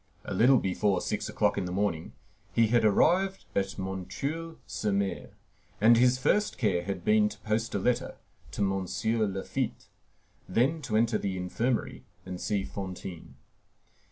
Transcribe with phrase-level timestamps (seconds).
[0.25, 2.13] A little before six o'clock in the morning
[2.51, 4.07] he had arrived at M.
[4.09, 4.55] sur
[4.89, 5.27] M.,
[5.79, 8.15] and his first care had been to post a letter
[8.53, 8.87] to M.
[9.31, 9.89] Laffitte,
[10.49, 13.35] then to enter the infirmary and see Fantine.